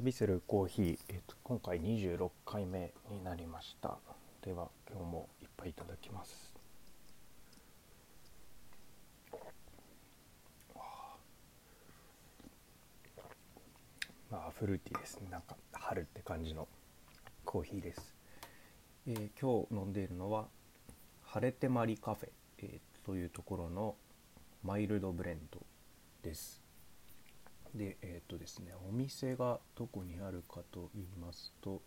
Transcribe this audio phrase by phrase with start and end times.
[0.00, 3.98] 旅するコーヒー、えっと、今回26回目になりました。
[4.40, 6.54] では今日もいっぱいいただきます。
[14.30, 15.28] まあフルーティーですね。
[15.30, 16.66] なんか春って感じの
[17.44, 18.14] コーヒーです、
[19.06, 20.46] えー今日飲んでいるのは
[21.24, 22.28] 晴れてまりカフェ、
[22.62, 23.96] えーというところの
[24.62, 25.60] マイルドブレンド
[26.22, 26.69] です。
[27.74, 31.82] でえっ、とですねお店がどこにあるかと言いますと、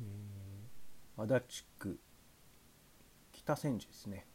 [0.00, 0.46] えー
[1.18, 1.98] 足立区
[3.32, 4.26] 北千住ですね。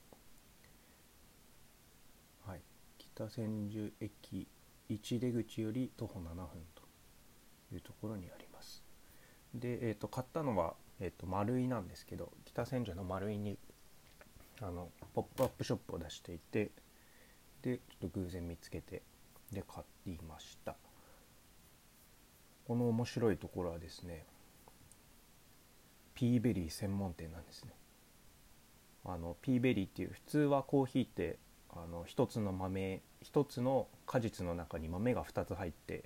[2.47, 2.61] はい。
[2.97, 4.47] 北千住駅
[4.89, 6.81] 1出口より徒歩7分と
[7.71, 8.83] いうところにあります。
[9.53, 13.59] で、えー、と買ったのは、えー、と丸井なんですけど北千住の丸井に
[14.59, 16.71] あのポップアップショップを出していて
[17.61, 19.03] でちょっと偶然見つけて
[19.51, 20.75] で買っていました。
[22.67, 24.25] この面白いところはですね
[26.13, 27.71] ピーベリー専門店なんですね。
[29.03, 31.39] あのピーベリーっていう普通はコーヒーって
[31.71, 36.03] あの一つの豆一つの果実の中に豆が2つ入って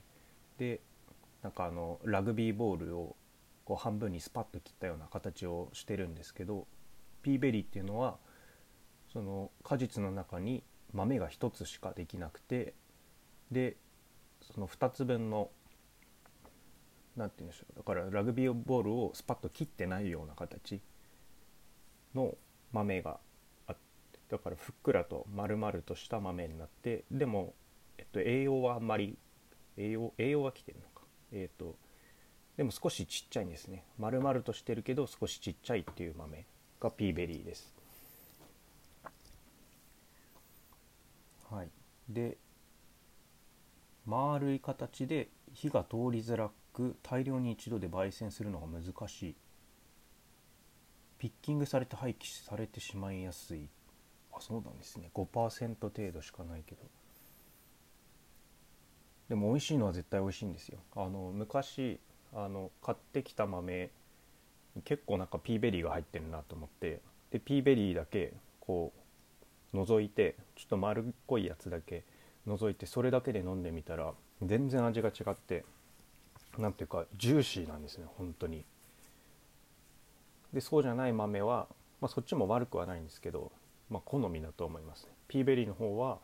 [0.57, 0.79] で
[1.41, 3.15] なんかあのラグビーボールを
[3.65, 6.67] こう半分にスパッと切ったような形をしてるんですけど
[7.21, 8.17] ピーベリーっていうのは
[9.11, 12.73] その果実の中に豆が1つしかできなくて
[13.51, 13.77] で
[14.41, 15.49] その2つ分の
[17.15, 20.81] なんて言うんでしょうだからラグビーボールをスパッと切ってないような形
[22.13, 22.35] の
[22.71, 23.19] 豆が
[23.67, 23.75] あっ
[24.11, 27.53] てだからふっくらと丸々とした豆になってでも、
[27.97, 29.17] えっと、栄養はあんまり
[29.77, 31.03] 栄養栄養は来てるのか。
[31.31, 31.75] えっと
[32.57, 33.83] でも少しちっちゃいんですね。
[33.99, 36.45] 丸々としてるけど少しちっちゃいっていう豆
[36.79, 37.73] がピーベリーです。
[41.51, 41.69] はい。
[42.07, 42.37] で
[44.05, 49.35] 丸い形で火が通りづらく大量に一度で焙煎するのが難しい。
[51.17, 53.67] ピッキングされて廃棄されてしまいやすい。
[54.33, 55.09] あそうなんですね。
[55.13, 56.81] 5%程度しかないけど。
[59.29, 60.79] でも美味しいのは絶対美味しいんですよ。
[60.95, 61.99] あの昔
[62.33, 63.89] あの買ってきた豆
[64.83, 66.99] 結構なんかピーベリーが入ってるなと思って
[67.31, 68.93] でピーベリーだけこ
[69.73, 72.03] う除いてちょっと丸っこいやつだけ
[72.47, 75.65] 除いてそれだけで飲んでみたら全然味が違って
[76.57, 78.65] なんていうかジューシーなんですね本当に。
[80.53, 81.67] でそうじゃない豆は、
[81.99, 83.51] まあ、そっちも悪くはないんですけど、
[83.89, 85.11] まあ、好みだと思いますね。
[85.27, 86.19] ピーベリーの方は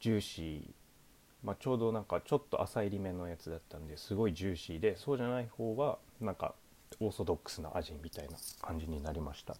[0.00, 6.54] ジューシー、まあ、ちょうどなんかちょっと浅いりめのやつだったんですごいジューシーでそうじゃない方はなんか
[6.98, 9.56] オーソドックスな味みたいな感じになりました。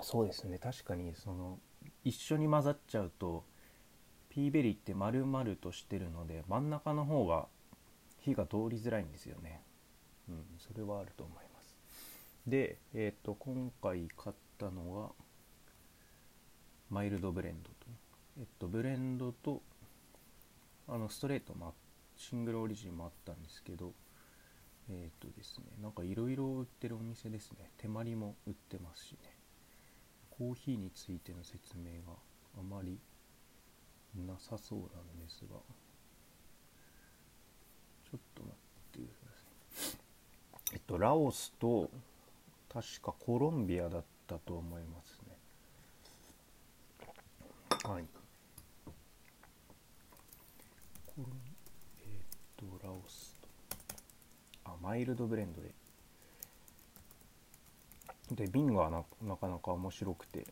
[0.00, 1.58] そうですね確かにその
[2.02, 3.44] 一緒に混ざっちゃうと
[4.32, 7.48] ピーベリーって丸々としてるので真ん中の方が
[8.20, 9.60] 火が通りづらいんですよね。
[10.26, 11.76] うんそれはあると思います。
[12.46, 15.10] でえっ、と今回買ったのは
[16.88, 17.74] マイルドブレンドと
[18.38, 19.60] えっとブレンドと
[20.88, 21.72] あのストレートもあ
[22.16, 23.92] シングルオリジンもあったんですけど
[24.88, 27.70] えっ、とですねなんかいろいろ売ってるお店ですね。
[27.76, 29.18] 手まりも売ってますしね。
[30.30, 32.16] コーヒーについての説明が
[32.58, 32.98] あまり
[34.16, 35.56] なさそうなんですが。
[38.10, 38.56] ちょっと待っ
[38.92, 40.74] てください。
[40.74, 41.90] えっとラオスと
[42.68, 45.38] 確かコロンビアだったと思いますね。
[47.84, 48.04] はい。
[51.06, 51.26] コロン
[52.00, 52.24] えっ
[52.56, 53.48] とラオスと。
[54.64, 55.74] あマイルドブレンドで。
[58.32, 60.46] で瓶がななかなか面白くて。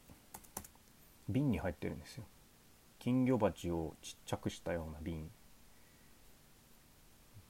[1.28, 2.24] 瓶に入ってるんですよ。
[3.00, 5.28] 金魚鉢をちっちゃくしたような瓶。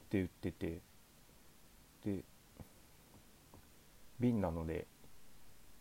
[0.09, 0.81] で売ってて。
[2.05, 2.25] で
[4.19, 4.87] 瓶なので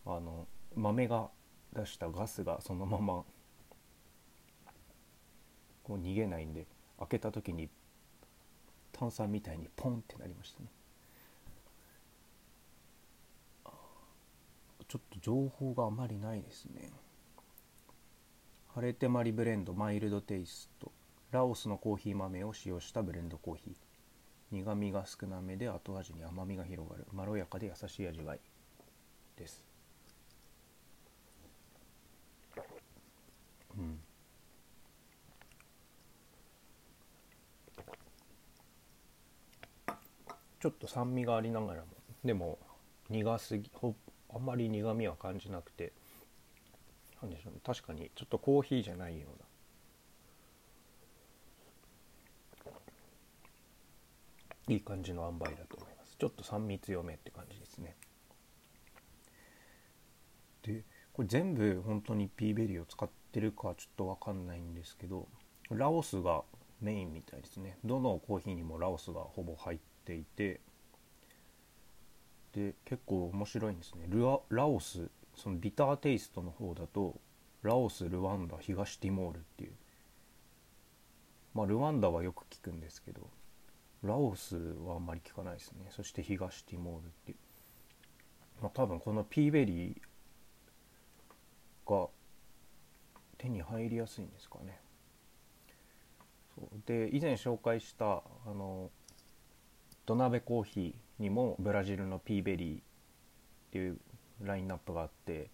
[0.06, 1.30] あの豆が
[1.74, 3.24] 出したガスがそのまま
[5.84, 6.66] こう逃げないんで
[6.98, 7.70] 開けた時に
[8.92, 10.68] 炭酸みたいにポンってなりましたね。
[14.88, 16.92] ちょっと情報があまりないですね。
[18.76, 20.92] 晴れてまりブレンドマイルドテイスト。
[21.32, 23.74] ラオスのコーヒー豆を使用したブレンドコーヒー。
[24.52, 27.08] 苦みが少なめで後味に甘みが広がる。
[27.12, 28.40] まろやかで優しい味わい
[29.38, 29.66] です。
[33.76, 34.00] うん。
[40.60, 41.88] ちょっと酸味がありながらも
[42.24, 42.60] でも
[43.10, 43.96] 苦すぎほ
[44.32, 45.92] あんまり苦みは感じなくて。
[47.22, 47.60] なんでしょうね。
[47.64, 49.46] 確かにちょっとコーヒーじゃないような。
[54.74, 56.16] いい感じの塩梅だと思います。
[56.18, 57.96] ちょっと酸味強めって感じですね。
[60.62, 60.84] で
[61.14, 65.28] これ全部本当にピーベリーを使ってるかちょっと分かんないんですけど
[65.72, 66.44] ラオスが
[66.82, 67.78] メインみたいですね。
[67.84, 70.62] どのコーヒーにもラオスがほぼ入っていて
[72.54, 74.06] で結構面白いんですね。
[74.08, 77.16] ルアラオスそのビターテイストの方だと
[77.64, 79.72] ラオスルワンダ東ティモールっていう。
[81.54, 83.28] まあルワンダはよく聞くんですけど
[84.04, 85.88] ラオスはあんまり聞かないですね。
[85.90, 87.38] そして東ティモールっていう。
[88.62, 92.10] まあ多分このピーベリーが
[93.38, 94.80] 手に入りやすいんですかね。
[96.56, 96.82] そう。
[96.86, 98.90] で以前紹介したあの
[100.06, 102.82] 土鍋コーヒーにもブラジルのピーベリーっ
[103.72, 104.00] ていう
[104.42, 105.50] ラインナップがあって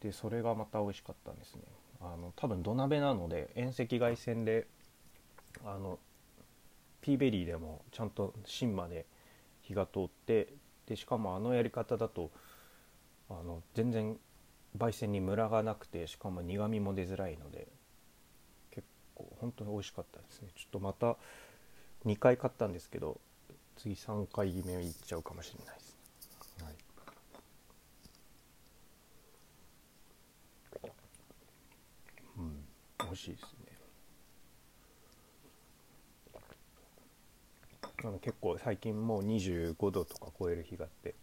[0.00, 1.62] でそれがまた美味しかったんですね。
[2.00, 4.68] あの多分土鍋なので遠赤外線で
[5.64, 5.98] あの
[7.00, 9.06] ピーベリーでもちゃんと芯まで
[9.62, 10.52] 火が通って
[10.86, 12.30] でしかもあのやり方だと
[13.28, 14.16] あの全然
[14.76, 17.66] 焙煎にムラがなくてしかも苦みも出づらいので
[18.70, 20.48] 結構本当に美味しかったですね。
[20.54, 21.16] ちょっとまた
[22.06, 23.20] 2回買ったんですけど
[23.76, 25.96] 次3回目いっちゃうかもしれないです、
[26.62, 26.74] はい
[33.08, 33.78] うん、美味しいですね。
[38.04, 41.16] あの結構最近もう25度とか超える日があって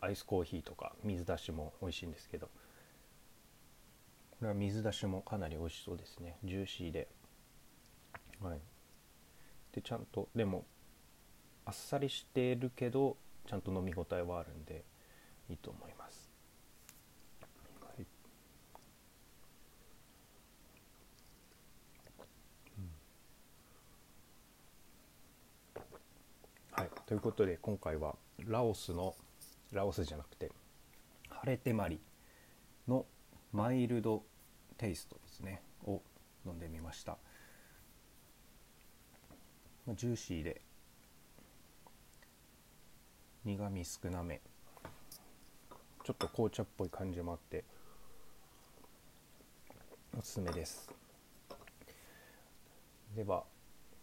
[0.00, 2.52] アイスコーヒーとか水出しも美味しいんですけどこ
[4.42, 6.36] れは水出しもかなり美味しそうですね。
[6.44, 7.08] ジューシーで。
[8.40, 8.60] はい。
[9.72, 10.64] でちゃんとでも
[11.64, 13.16] あっさりしてるけど
[13.46, 14.84] ちゃんと飲み応えはあるんで
[15.50, 16.30] いいと思います、
[17.80, 18.06] はい
[26.72, 28.16] はい、ということで今回は
[28.48, 29.14] ラオスの
[29.70, 30.50] ラオスじゃなくて
[31.28, 32.00] ハレテマリ
[32.88, 33.06] の
[33.52, 34.24] マイルド
[34.76, 36.02] テイストですねを
[36.44, 37.16] 飲んでみました。
[39.94, 40.60] ジューシーで
[43.44, 44.40] 苦味少なめ
[46.04, 47.62] ちょっと紅茶っぽい感じもあって
[50.18, 50.92] おすすめです。
[53.14, 53.44] では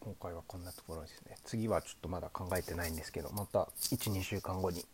[0.03, 1.37] 今回はこんなところですね。
[1.45, 4.85] 次はちょっとまだ考えてないんですけどまた12週間後に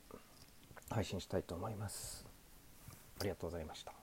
[0.88, 2.24] 配信したいと思います。
[3.20, 3.99] ありがとうございました。